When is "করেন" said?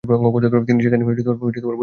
1.65-1.79